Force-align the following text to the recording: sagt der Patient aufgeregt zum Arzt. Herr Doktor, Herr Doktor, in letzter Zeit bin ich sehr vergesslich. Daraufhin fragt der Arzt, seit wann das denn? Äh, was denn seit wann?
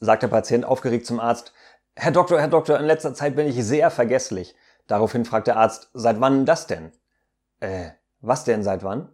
sagt 0.00 0.22
der 0.22 0.28
Patient 0.28 0.64
aufgeregt 0.64 1.06
zum 1.06 1.20
Arzt. 1.20 1.52
Herr 1.96 2.12
Doktor, 2.12 2.40
Herr 2.40 2.48
Doktor, 2.48 2.78
in 2.78 2.86
letzter 2.86 3.14
Zeit 3.14 3.36
bin 3.36 3.46
ich 3.46 3.62
sehr 3.64 3.90
vergesslich. 3.90 4.54
Daraufhin 4.86 5.24
fragt 5.24 5.46
der 5.46 5.56
Arzt, 5.56 5.90
seit 5.94 6.20
wann 6.20 6.44
das 6.44 6.66
denn? 6.66 6.92
Äh, 7.60 7.90
was 8.20 8.44
denn 8.44 8.62
seit 8.62 8.82
wann? 8.82 9.13